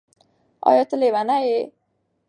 ایا 0.69 0.83
ته 0.89 0.95
لیونی 1.01 1.37
یې؟ 1.49 1.61